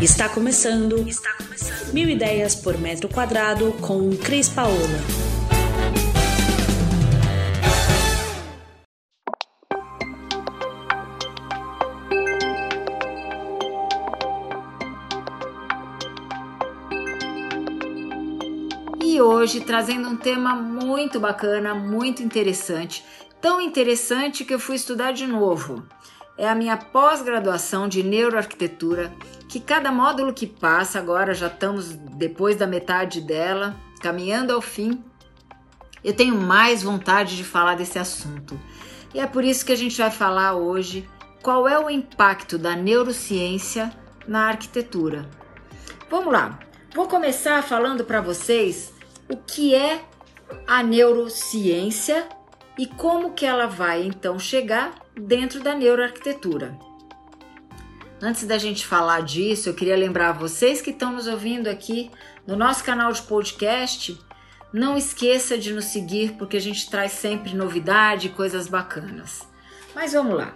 Está 0.00 0.28
começando. 0.28 1.08
Está 1.08 1.34
começando. 1.34 1.92
Mil 1.92 2.08
ideias 2.08 2.54
por 2.54 2.78
metro 2.78 3.08
quadrado 3.08 3.72
com 3.80 4.16
Cris 4.16 4.48
Paola. 4.48 4.76
E 19.04 19.20
hoje 19.20 19.62
trazendo 19.62 20.08
um 20.08 20.16
tema 20.16 20.54
muito 20.54 21.18
bacana, 21.18 21.74
muito 21.74 22.22
interessante, 22.22 23.04
tão 23.40 23.60
interessante 23.60 24.44
que 24.44 24.54
eu 24.54 24.60
fui 24.60 24.76
estudar 24.76 25.10
de 25.10 25.26
novo. 25.26 25.84
É 26.36 26.48
a 26.48 26.54
minha 26.54 26.76
pós-graduação 26.76 27.88
de 27.88 28.04
neuroarquitetura 28.04 29.12
que 29.48 29.58
cada 29.58 29.90
módulo 29.90 30.32
que 30.32 30.46
passa, 30.46 30.98
agora 30.98 31.32
já 31.32 31.46
estamos 31.46 31.94
depois 31.94 32.56
da 32.56 32.66
metade 32.66 33.20
dela, 33.20 33.74
caminhando 34.00 34.52
ao 34.52 34.60
fim, 34.60 35.02
eu 36.04 36.14
tenho 36.14 36.36
mais 36.36 36.82
vontade 36.82 37.36
de 37.36 37.44
falar 37.44 37.74
desse 37.74 37.98
assunto. 37.98 38.58
E 39.14 39.18
é 39.18 39.26
por 39.26 39.42
isso 39.42 39.64
que 39.64 39.72
a 39.72 39.76
gente 39.76 39.96
vai 39.96 40.10
falar 40.10 40.54
hoje 40.54 41.08
qual 41.42 41.66
é 41.66 41.78
o 41.78 41.88
impacto 41.88 42.58
da 42.58 42.76
neurociência 42.76 43.92
na 44.26 44.48
arquitetura. 44.48 45.28
Vamos 46.10 46.32
lá. 46.32 46.58
Vou 46.94 47.08
começar 47.08 47.62
falando 47.62 48.04
para 48.04 48.20
vocês 48.20 48.92
o 49.30 49.36
que 49.36 49.74
é 49.74 50.02
a 50.66 50.82
neurociência 50.82 52.28
e 52.78 52.86
como 52.86 53.32
que 53.32 53.46
ela 53.46 53.66
vai 53.66 54.04
então 54.04 54.38
chegar 54.38 54.94
dentro 55.16 55.60
da 55.60 55.74
neuroarquitetura. 55.74 56.87
Antes 58.20 58.44
da 58.44 58.58
gente 58.58 58.84
falar 58.84 59.22
disso, 59.22 59.68
eu 59.68 59.74
queria 59.74 59.96
lembrar 59.96 60.32
vocês 60.32 60.82
que 60.82 60.90
estão 60.90 61.12
nos 61.12 61.28
ouvindo 61.28 61.68
aqui 61.68 62.10
no 62.44 62.56
nosso 62.56 62.82
canal 62.82 63.12
de 63.12 63.22
podcast, 63.22 64.18
não 64.72 64.96
esqueça 64.96 65.56
de 65.56 65.72
nos 65.72 65.84
seguir 65.84 66.32
porque 66.32 66.56
a 66.56 66.60
gente 66.60 66.90
traz 66.90 67.12
sempre 67.12 67.54
novidade 67.54 68.26
e 68.26 68.30
coisas 68.30 68.66
bacanas. 68.66 69.46
Mas 69.94 70.14
vamos 70.14 70.36
lá. 70.36 70.52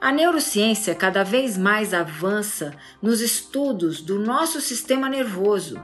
A 0.00 0.12
neurociência 0.12 0.94
cada 0.94 1.24
vez 1.24 1.58
mais 1.58 1.92
avança 1.92 2.72
nos 3.00 3.20
estudos 3.20 4.00
do 4.00 4.20
nosso 4.20 4.60
sistema 4.60 5.08
nervoso, 5.08 5.82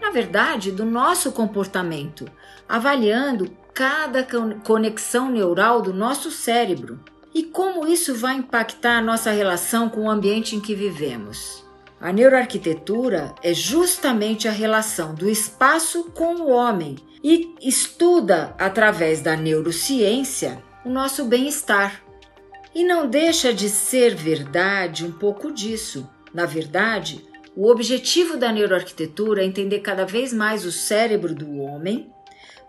na 0.00 0.10
verdade, 0.10 0.70
do 0.70 0.84
nosso 0.84 1.32
comportamento, 1.32 2.30
avaliando 2.68 3.50
cada 3.72 4.24
conexão 4.62 5.30
neural 5.30 5.82
do 5.82 5.92
nosso 5.92 6.30
cérebro 6.30 7.00
e 7.34 7.42
como 7.42 7.86
isso 7.86 8.14
vai 8.14 8.36
impactar 8.36 8.98
a 8.98 9.02
nossa 9.02 9.32
relação 9.32 9.88
com 9.88 10.02
o 10.02 10.10
ambiente 10.10 10.54
em 10.54 10.60
que 10.60 10.74
vivemos. 10.74 11.64
A 12.00 12.12
neuroarquitetura 12.12 13.34
é 13.42 13.52
justamente 13.52 14.46
a 14.46 14.52
relação 14.52 15.14
do 15.14 15.28
espaço 15.28 16.10
com 16.14 16.36
o 16.36 16.50
homem 16.50 16.96
e 17.22 17.54
estuda, 17.60 18.54
através 18.58 19.20
da 19.20 19.36
neurociência, 19.36 20.62
o 20.84 20.90
nosso 20.90 21.24
bem-estar. 21.24 22.02
E 22.74 22.84
não 22.84 23.08
deixa 23.08 23.52
de 23.52 23.68
ser 23.68 24.14
verdade 24.14 25.04
um 25.04 25.12
pouco 25.12 25.50
disso. 25.50 26.08
Na 26.32 26.44
verdade, 26.44 27.24
o 27.56 27.70
objetivo 27.70 28.36
da 28.36 28.52
neuroarquitetura 28.52 29.42
é 29.42 29.46
entender 29.46 29.78
cada 29.78 30.04
vez 30.04 30.32
mais 30.32 30.66
o 30.66 30.72
cérebro 30.72 31.34
do 31.34 31.58
homem 31.58 32.12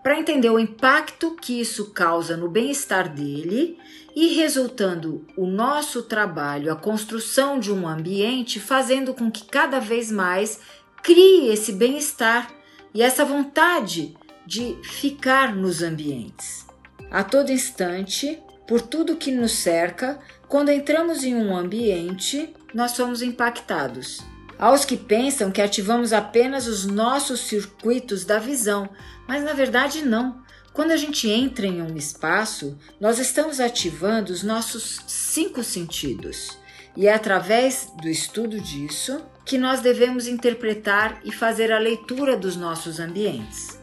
para 0.06 0.20
entender 0.20 0.48
o 0.50 0.60
impacto 0.60 1.34
que 1.34 1.60
isso 1.60 1.90
causa 1.90 2.36
no 2.36 2.48
bem-estar 2.48 3.12
dele 3.12 3.76
e 4.14 4.34
resultando 4.34 5.26
o 5.36 5.48
nosso 5.48 6.00
trabalho, 6.04 6.72
a 6.72 6.76
construção 6.76 7.58
de 7.58 7.72
um 7.72 7.88
ambiente, 7.88 8.60
fazendo 8.60 9.12
com 9.12 9.28
que 9.28 9.44
cada 9.46 9.80
vez 9.80 10.12
mais 10.12 10.60
crie 11.02 11.48
esse 11.48 11.72
bem-estar 11.72 12.48
e 12.94 13.02
essa 13.02 13.24
vontade 13.24 14.16
de 14.46 14.78
ficar 14.84 15.52
nos 15.56 15.82
ambientes. 15.82 16.64
A 17.10 17.24
todo 17.24 17.50
instante, 17.50 18.40
por 18.64 18.80
tudo 18.80 19.16
que 19.16 19.32
nos 19.32 19.54
cerca, 19.54 20.20
quando 20.46 20.70
entramos 20.70 21.24
em 21.24 21.34
um 21.34 21.56
ambiente, 21.56 22.54
nós 22.72 22.92
somos 22.92 23.22
impactados. 23.22 24.20
Aos 24.58 24.84
que 24.84 24.96
pensam 24.96 25.50
que 25.50 25.60
ativamos 25.60 26.12
apenas 26.12 26.66
os 26.66 26.86
nossos 26.86 27.40
circuitos 27.40 28.24
da 28.24 28.38
visão, 28.38 28.88
mas 29.28 29.44
na 29.44 29.52
verdade 29.52 30.02
não. 30.04 30.42
Quando 30.72 30.92
a 30.92 30.96
gente 30.96 31.28
entra 31.28 31.66
em 31.66 31.82
um 31.82 31.96
espaço, 31.96 32.78
nós 33.00 33.18
estamos 33.18 33.60
ativando 33.60 34.32
os 34.32 34.42
nossos 34.42 35.00
cinco 35.06 35.62
sentidos. 35.62 36.58
E 36.96 37.06
é 37.06 37.12
através 37.12 37.92
do 38.00 38.08
estudo 38.08 38.58
disso 38.58 39.22
que 39.44 39.58
nós 39.58 39.80
devemos 39.80 40.26
interpretar 40.26 41.20
e 41.24 41.30
fazer 41.30 41.70
a 41.70 41.78
leitura 41.78 42.36
dos 42.36 42.56
nossos 42.56 42.98
ambientes. 42.98 43.78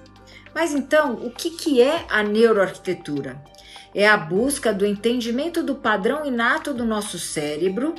Mas 0.54 0.74
então, 0.74 1.14
o 1.14 1.32
que, 1.32 1.52
que 1.52 1.82
é 1.82 2.06
a 2.10 2.24
neuroarquitetura? 2.24 3.42
É 3.94 4.08
a 4.08 4.18
busca 4.18 4.74
do 4.74 4.86
entendimento 4.86 5.62
do 5.62 5.76
padrão 5.76 6.26
inato 6.26 6.74
do 6.74 6.84
nosso 6.84 7.20
cérebro 7.20 7.94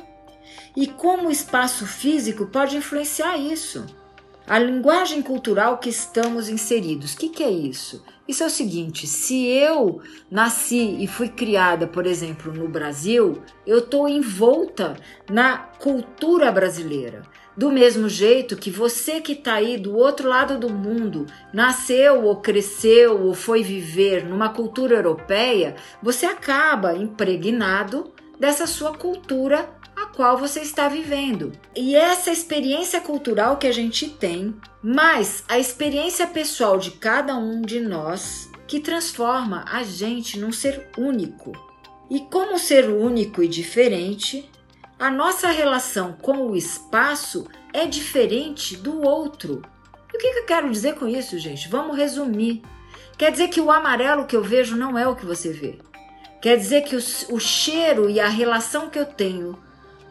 e 0.75 0.87
como 0.87 1.27
o 1.27 1.31
espaço 1.31 1.85
físico 1.85 2.45
pode 2.47 2.75
influenciar 2.75 3.37
isso. 3.37 3.85
A 4.47 4.59
linguagem 4.59 5.23
cultural 5.23 5.79
que 5.79 5.89
estamos 5.89 6.49
inseridos, 6.49 7.13
o 7.13 7.17
que, 7.17 7.29
que 7.29 7.43
é 7.43 7.49
isso? 7.49 8.03
Isso 8.27 8.43
é 8.43 8.45
o 8.45 8.49
seguinte: 8.51 9.07
se 9.07 9.47
eu 9.47 10.01
nasci 10.29 10.97
e 10.99 11.07
fui 11.07 11.29
criada, 11.29 11.87
por 11.87 12.05
exemplo, 12.05 12.53
no 12.53 12.67
Brasil, 12.67 13.41
eu 13.65 13.79
estou 13.79 14.07
envolta 14.07 14.97
na 15.29 15.57
cultura 15.57 16.51
brasileira. 16.51 17.23
Do 17.57 17.71
mesmo 17.71 18.09
jeito 18.09 18.57
que 18.57 18.69
você 18.69 19.21
que 19.21 19.31
está 19.31 19.53
aí 19.53 19.77
do 19.77 19.95
outro 19.95 20.27
lado 20.27 20.59
do 20.59 20.69
mundo, 20.69 21.25
nasceu 21.53 22.25
ou 22.25 22.35
cresceu 22.35 23.23
ou 23.23 23.33
foi 23.33 23.63
viver 23.63 24.25
numa 24.25 24.49
cultura 24.49 24.97
europeia, 24.97 25.75
você 26.03 26.25
acaba 26.25 26.95
impregnado 26.95 28.11
dessa 28.37 28.67
sua 28.67 28.93
cultura 28.97 29.69
qual 30.15 30.37
você 30.37 30.61
está 30.61 30.87
vivendo. 30.87 31.51
E 31.75 31.95
essa 31.95 32.31
experiência 32.31 33.01
cultural 33.01 33.57
que 33.57 33.67
a 33.67 33.71
gente 33.71 34.09
tem, 34.09 34.55
mais 34.81 35.43
a 35.47 35.59
experiência 35.59 36.25
pessoal 36.25 36.77
de 36.77 36.91
cada 36.91 37.35
um 37.35 37.61
de 37.61 37.81
nós, 37.81 38.49
que 38.65 38.79
transforma 38.79 39.65
a 39.67 39.83
gente 39.83 40.39
num 40.39 40.51
ser 40.51 40.89
único. 40.97 41.51
E 42.09 42.21
como 42.21 42.57
ser 42.57 42.89
único 42.89 43.43
e 43.43 43.47
diferente, 43.47 44.49
a 44.97 45.11
nossa 45.11 45.49
relação 45.49 46.13
com 46.13 46.47
o 46.47 46.55
espaço 46.55 47.45
é 47.73 47.85
diferente 47.85 48.77
do 48.77 49.01
outro. 49.01 49.61
E 50.13 50.17
o 50.17 50.19
que 50.19 50.27
eu 50.27 50.45
quero 50.45 50.71
dizer 50.71 50.95
com 50.95 51.07
isso, 51.07 51.37
gente? 51.37 51.67
Vamos 51.67 51.97
resumir. 51.97 52.61
Quer 53.17 53.31
dizer 53.31 53.49
que 53.49 53.59
o 53.59 53.69
amarelo 53.69 54.25
que 54.25 54.35
eu 54.35 54.43
vejo 54.43 54.77
não 54.77 54.97
é 54.97 55.05
o 55.07 55.15
que 55.15 55.25
você 55.25 55.51
vê. 55.51 55.77
Quer 56.41 56.57
dizer 56.57 56.83
que 56.83 56.95
o, 56.95 56.99
o 57.29 57.39
cheiro 57.39 58.09
e 58.09 58.19
a 58.19 58.29
relação 58.29 58.89
que 58.89 58.99
eu 58.99 59.05
tenho 59.05 59.64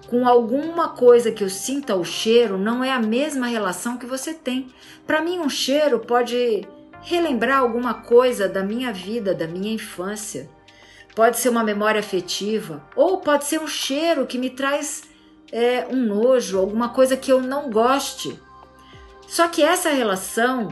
com 0.09 0.27
alguma 0.29 0.91
coisa 0.91 1.33
que 1.33 1.43
eu 1.43 1.51
sinta 1.51 1.95
o 1.95 2.05
cheiro 2.05 2.59
não 2.59 2.85
é 2.85 2.93
a 2.93 2.99
mesma 2.99 3.47
relação 3.47 3.97
que 3.97 4.07
você 4.07 4.35
tem. 4.35 4.69
Para 5.07 5.23
mim, 5.23 5.39
um 5.39 5.49
cheiro 5.49 6.01
pode 6.01 6.67
relembrar 7.03 7.59
alguma 7.59 7.95
coisa 7.95 8.49
da 8.49 8.63
minha 8.63 8.93
vida, 8.93 9.35
da 9.35 9.47
minha 9.47 9.73
infância. 9.73 10.49
Pode 11.15 11.39
ser 11.39 11.49
uma 11.49 11.63
memória 11.63 12.01
afetiva, 12.01 12.83
ou 12.97 13.19
pode 13.19 13.45
ser 13.45 13.61
um 13.61 13.69
cheiro 13.69 14.27
que 14.27 14.39
me 14.39 14.51
traz 14.51 15.05
é, 15.53 15.87
um 15.89 15.97
nojo, 15.97 16.59
alguma 16.59 16.89
coisa 16.89 17.17
que 17.17 17.31
eu 17.31 17.41
não 17.41 17.71
goste. 17.71 18.39
Só 19.27 19.49
que 19.49 19.63
essa 19.63 19.91
relação 19.91 20.69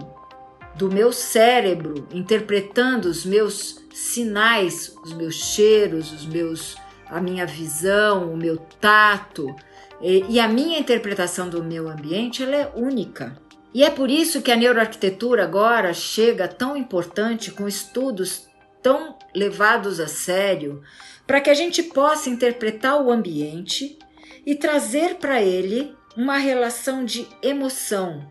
do 0.75 0.91
meu 0.91 1.13
cérebro 1.13 2.09
interpretando 2.13 3.07
os 3.07 3.25
meus 3.25 3.81
sinais, 3.93 4.95
os 5.05 5.13
meus 5.13 5.35
cheiros, 5.35 6.13
os 6.13 6.27
meus 6.27 6.77
a 7.13 7.21
minha 7.21 7.45
visão, 7.45 8.33
o 8.33 8.37
meu 8.37 8.57
tato 8.81 9.55
e, 10.01 10.25
e 10.31 10.41
a 10.41 10.49
minha 10.49 10.79
interpretação 10.79 11.49
do 11.49 11.63
meu 11.63 11.89
ambiente 11.89 12.43
ela 12.43 12.57
é 12.57 12.73
única. 12.75 13.37
E 13.75 13.85
é 13.85 13.91
por 13.91 14.11
isso 14.11 14.41
que 14.41 14.51
a 14.51 14.57
neuroarquitetura 14.57 15.45
agora 15.45 15.93
chega 15.93 16.49
tão 16.49 16.77
importante 16.77 17.51
com 17.51 17.69
estudos 17.69 18.49
tão 18.83 19.17
levados 19.35 20.01
a 20.01 20.09
sério 20.09 20.83
para 21.27 21.41
que 21.41 21.51
a 21.51 21.55
gente 21.55 21.83
possa 21.83 22.29
interpretar 22.29 23.01
o 23.01 23.13
ambiente 23.13 23.99
e 24.45 24.55
trazer 24.55 25.17
para 25.17 25.41
ele 25.41 25.95
uma 26.17 26.37
relação 26.37 27.05
de 27.05 27.27
emoção, 27.43 28.27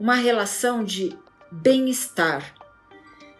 uma 0.00 0.14
relação 0.14 0.82
de 0.82 1.16
bem-estar, 1.50 2.54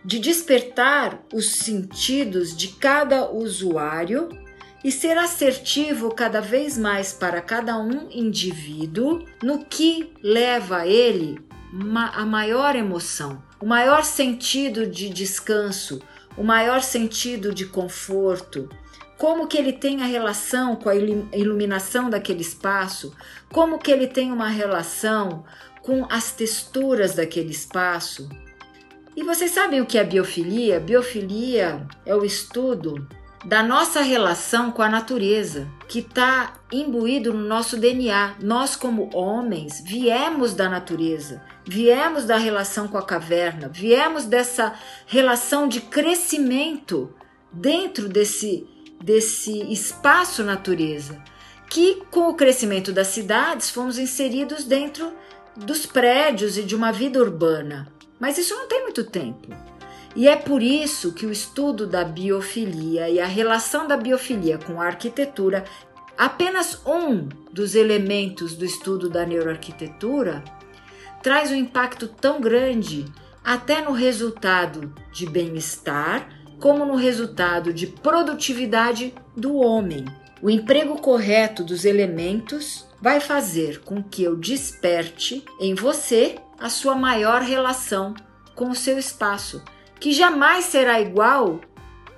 de 0.05 0.19
despertar 0.19 1.21
os 1.33 1.53
sentidos 1.53 2.55
de 2.55 2.69
cada 2.69 3.31
usuário 3.31 4.42
e 4.85 4.91
ser 4.91 5.17
assertivo 5.17 6.15
cada 6.15 6.41
vez 6.41 6.77
mais 6.77 7.13
para 7.13 7.41
cada 7.41 7.79
um 7.79 8.11
indivíduo 8.11 9.25
no 9.43 9.65
que 9.65 10.13
leva 10.23 10.87
ele 10.87 11.39
a 12.15 12.27
maior 12.27 12.77
emoção, 12.77 13.43
o 13.61 13.67
maior 13.67 14.05
sentido 14.05 14.87
de 14.87 15.09
descanso, 15.09 16.03
o 16.37 16.43
maior 16.43 16.83
sentido 16.83 17.55
de 17.55 17.67
conforto, 17.67 18.69
como 19.17 19.47
que 19.47 19.57
ele 19.57 19.73
tem 19.73 20.03
a 20.03 20.07
relação 20.07 20.75
com 20.75 20.89
a 20.89 20.97
iluminação 20.97 22.11
daquele 22.11 22.43
espaço, 22.43 23.15
como 23.53 23.79
que 23.79 23.91
ele 23.91 24.07
tem 24.07 24.33
uma 24.33 24.49
relação 24.49 25.45
com 25.81 26.07
as 26.11 26.33
texturas 26.33 27.15
daquele 27.15 27.51
espaço. 27.51 28.29
E 29.17 29.23
vocês 29.23 29.51
sabem 29.53 29.81
o 29.81 29.87
que 29.87 29.99
é 29.99 30.05
biofilia? 30.05 30.81
Biofilia 30.81 31.87
é 32.05 32.15
o 32.15 32.25
estudo 32.25 33.07
da 33.45 33.63
nossa 33.63 34.01
relação 34.01 34.71
com 34.71 34.83
a 34.83 34.89
natureza, 34.89 35.69
que 35.89 35.99
está 35.99 36.55
imbuído 36.71 37.35
no 37.35 37.45
nosso 37.45 37.77
DNA. 37.77 38.37
Nós, 38.41 38.77
como 38.77 39.11
homens, 39.15 39.83
viemos 39.85 40.55
da 40.55 40.69
natureza, 40.69 41.43
viemos 41.67 42.25
da 42.25 42.37
relação 42.37 42.87
com 42.87 42.97
a 42.97 43.05
caverna, 43.05 43.69
viemos 43.69 44.25
dessa 44.25 44.75
relação 45.07 45.67
de 45.67 45.81
crescimento 45.81 47.13
dentro 47.53 48.09
desse, 48.09 48.67
desse 49.03 49.73
espaço 49.73 50.45
natureza, 50.45 51.21
que 51.69 52.03
com 52.11 52.29
o 52.29 52.35
crescimento 52.35 52.93
das 52.93 53.09
cidades 53.09 53.71
fomos 53.71 53.99
inseridos 53.99 54.65
dentro 54.65 55.13
dos 55.57 55.85
prédios 55.85 56.57
e 56.57 56.63
de 56.63 56.77
uma 56.77 56.93
vida 56.93 57.19
urbana. 57.19 57.93
Mas 58.21 58.39
isso 58.39 58.55
não 58.55 58.69
tem 58.69 58.83
muito 58.83 59.05
tempo. 59.05 59.49
E 60.15 60.29
é 60.29 60.37
por 60.37 60.63
isso 60.63 61.13
que 61.13 61.25
o 61.25 61.33
estudo 61.33 61.87
da 61.87 62.05
biofilia 62.05 63.09
e 63.09 63.19
a 63.19 63.27
relação 63.27 63.89
da 63.89 63.97
biofilia 63.97 64.59
com 64.59 64.81
a 64.81 64.87
arquitetura, 64.87 65.65
apenas 66.17 66.81
um 66.87 67.29
dos 67.51 67.75
elementos 67.75 68.55
do 68.55 68.65
estudo 68.65 69.09
da 69.09 69.25
neuroarquitetura, 69.25 70.45
traz 71.23 71.51
um 71.51 71.55
impacto 71.55 72.09
tão 72.09 72.41
grande 72.41 73.07
até 73.43 73.81
no 73.81 73.93
resultado 73.93 74.93
de 75.13 75.27
bem-estar, 75.27 76.29
como 76.61 76.85
no 76.85 76.95
resultado 76.95 77.73
de 77.73 77.87
produtividade 77.87 79.15
do 79.37 79.57
homem. 79.57 80.05
O 80.43 80.51
emprego 80.51 81.01
correto 81.01 81.65
dos 81.65 81.85
elementos 81.85 82.87
vai 83.01 83.19
fazer 83.19 83.81
com 83.81 84.03
que 84.03 84.23
eu 84.23 84.37
desperte 84.37 85.45
em 85.59 85.75
você 85.75 86.37
a 86.59 86.69
sua 86.69 86.95
maior 86.95 87.43
relação 87.43 88.15
com 88.55 88.71
o 88.71 88.75
seu 88.75 88.99
espaço, 88.99 89.63
que 90.03 90.11
jamais 90.11 90.65
será 90.65 91.01
igual 91.01 91.61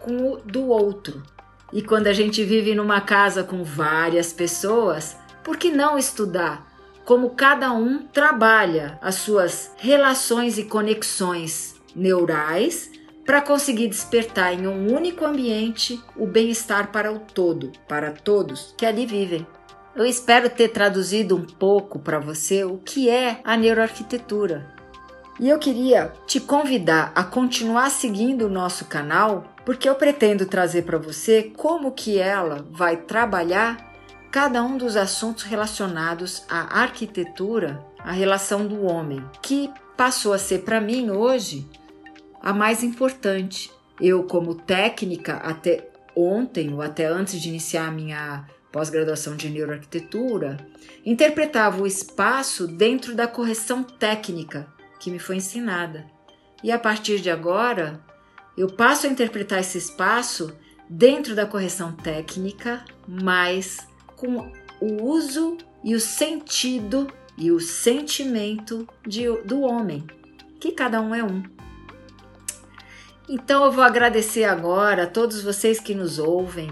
com 0.00 0.32
o 0.32 0.36
do 0.38 0.68
outro. 0.68 1.22
E 1.70 1.82
quando 1.82 2.06
a 2.06 2.14
gente 2.14 2.42
vive 2.42 2.74
numa 2.74 3.02
casa 3.02 3.44
com 3.44 3.62
várias 3.62 4.32
pessoas, 4.32 5.18
por 5.42 5.58
que 5.58 5.70
não 5.70 5.98
estudar 5.98 6.66
como 7.04 7.34
cada 7.34 7.74
um 7.74 7.98
trabalha 7.98 8.98
as 9.02 9.16
suas 9.16 9.70
relações 9.76 10.56
e 10.56 10.64
conexões 10.64 11.74
neurais 11.94 12.90
para 13.22 13.42
conseguir 13.42 13.88
despertar 13.88 14.54
em 14.54 14.66
um 14.66 14.90
único 14.90 15.26
ambiente 15.26 16.02
o 16.16 16.26
bem-estar 16.26 16.90
para 16.90 17.12
o 17.12 17.18
todo, 17.18 17.70
para 17.86 18.12
todos 18.12 18.74
que 18.78 18.86
ali 18.86 19.04
vivem? 19.04 19.46
Eu 19.94 20.06
espero 20.06 20.48
ter 20.48 20.68
traduzido 20.68 21.36
um 21.36 21.44
pouco 21.44 21.98
para 21.98 22.18
você 22.18 22.64
o 22.64 22.78
que 22.78 23.10
é 23.10 23.42
a 23.44 23.58
neuroarquitetura 23.58 24.73
e 25.38 25.48
eu 25.48 25.58
queria 25.58 26.12
te 26.26 26.38
convidar 26.38 27.12
a 27.14 27.24
continuar 27.24 27.90
seguindo 27.90 28.46
o 28.46 28.50
nosso 28.50 28.84
canal, 28.84 29.44
porque 29.64 29.88
eu 29.88 29.94
pretendo 29.94 30.46
trazer 30.46 30.82
para 30.82 30.98
você 30.98 31.52
como 31.56 31.92
que 31.92 32.18
ela 32.18 32.64
vai 32.70 32.96
trabalhar 32.96 33.92
cada 34.30 34.62
um 34.62 34.76
dos 34.76 34.96
assuntos 34.96 35.44
relacionados 35.44 36.44
à 36.48 36.80
arquitetura, 36.80 37.84
à 37.98 38.12
relação 38.12 38.66
do 38.66 38.84
homem, 38.84 39.24
que 39.42 39.70
passou 39.96 40.32
a 40.32 40.38
ser 40.38 40.60
para 40.60 40.80
mim 40.80 41.10
hoje 41.10 41.66
a 42.40 42.52
mais 42.52 42.82
importante. 42.82 43.72
Eu, 44.00 44.24
como 44.24 44.54
técnica, 44.54 45.36
até 45.36 45.88
ontem 46.16 46.72
ou 46.72 46.82
até 46.82 47.06
antes 47.06 47.40
de 47.40 47.48
iniciar 47.48 47.88
a 47.88 47.92
minha 47.92 48.44
pós-graduação 48.70 49.36
de 49.36 49.48
neuroarquitetura, 49.48 50.56
interpretava 51.06 51.80
o 51.80 51.86
espaço 51.86 52.66
dentro 52.66 53.14
da 53.14 53.26
correção 53.26 53.82
técnica 53.84 54.66
que 55.04 55.10
me 55.10 55.18
foi 55.18 55.36
ensinada. 55.36 56.06
E 56.62 56.72
a 56.72 56.78
partir 56.78 57.20
de 57.20 57.30
agora, 57.30 58.02
eu 58.56 58.68
passo 58.68 59.06
a 59.06 59.10
interpretar 59.10 59.60
esse 59.60 59.76
espaço 59.76 60.56
dentro 60.88 61.34
da 61.34 61.44
correção 61.44 61.92
técnica, 61.92 62.82
mas 63.06 63.86
com 64.16 64.50
o 64.80 65.02
uso 65.02 65.58
e 65.84 65.94
o 65.94 66.00
sentido 66.00 67.06
e 67.36 67.52
o 67.52 67.60
sentimento 67.60 68.88
de, 69.06 69.30
do 69.42 69.60
homem, 69.60 70.06
que 70.58 70.72
cada 70.72 71.02
um 71.02 71.14
é 71.14 71.22
um. 71.22 71.42
Então 73.28 73.62
eu 73.62 73.72
vou 73.72 73.84
agradecer 73.84 74.44
agora 74.44 75.02
a 75.02 75.06
todos 75.06 75.42
vocês 75.42 75.78
que 75.78 75.94
nos 75.94 76.18
ouvem 76.18 76.70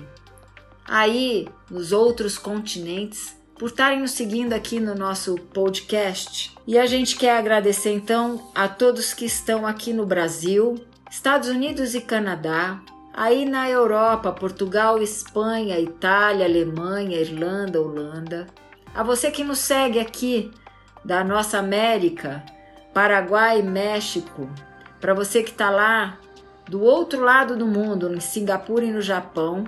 aí 0.86 1.46
nos 1.70 1.92
outros 1.92 2.38
continentes 2.38 3.36
por 3.62 3.68
estarem 3.68 4.00
nos 4.00 4.10
seguindo 4.10 4.54
aqui 4.54 4.80
no 4.80 4.92
nosso 4.92 5.36
podcast. 5.36 6.52
E 6.66 6.76
a 6.76 6.84
gente 6.84 7.14
quer 7.14 7.38
agradecer 7.38 7.92
então 7.92 8.50
a 8.52 8.66
todos 8.66 9.14
que 9.14 9.24
estão 9.24 9.64
aqui 9.64 9.92
no 9.92 10.04
Brasil, 10.04 10.84
Estados 11.08 11.48
Unidos 11.48 11.94
e 11.94 12.00
Canadá, 12.00 12.80
aí 13.14 13.44
na 13.44 13.70
Europa, 13.70 14.32
Portugal, 14.32 15.00
Espanha, 15.00 15.78
Itália, 15.78 16.44
Alemanha, 16.44 17.20
Irlanda, 17.20 17.80
Holanda. 17.80 18.48
A 18.92 19.04
você 19.04 19.30
que 19.30 19.44
nos 19.44 19.60
segue 19.60 20.00
aqui 20.00 20.50
da 21.04 21.22
nossa 21.22 21.58
América, 21.58 22.44
Paraguai 22.92 23.62
México, 23.62 24.50
para 25.00 25.14
você 25.14 25.40
que 25.40 25.52
está 25.52 25.70
lá 25.70 26.18
do 26.68 26.82
outro 26.82 27.22
lado 27.22 27.56
do 27.56 27.66
mundo, 27.66 28.12
em 28.12 28.18
Singapura 28.18 28.84
e 28.84 28.90
no 28.90 29.00
Japão, 29.00 29.62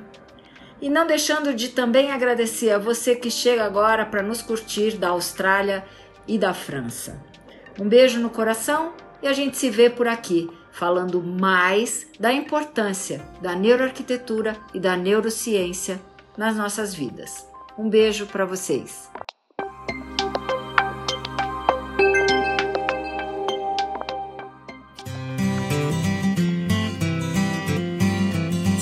e 0.81 0.89
não 0.89 1.07
deixando 1.07 1.55
de 1.55 1.69
também 1.69 2.11
agradecer 2.11 2.71
a 2.71 2.79
você 2.79 3.15
que 3.15 3.31
chega 3.31 3.65
agora 3.65 4.05
para 4.05 4.23
nos 4.23 4.43
curtir 4.43 4.97
da 4.97 5.09
Austrália 5.09 5.85
e 6.27 6.39
da 6.39 6.53
França. 6.55 7.21
Um 7.79 7.89
beijo 7.89 8.21
no 8.21 8.31
coração 8.31 8.93
e 9.23 9.27
a 9.27 9.33
gente 9.33 9.57
se 9.57 9.71
vê 9.71 9.89
por 9.89 10.07
aqui 10.07 10.49
falando 10.71 11.23
mais 11.23 12.07
da 12.19 12.33
importância 12.33 13.25
da 13.41 13.55
neuroarquitetura 13.55 14.57
e 14.75 14.81
da 14.81 14.97
neurociência 14.97 16.01
nas 16.37 16.57
nossas 16.57 16.95
vidas. 16.95 17.47
Um 17.79 17.89
beijo 17.89 18.27
para 18.27 18.45
vocês. 18.45 19.09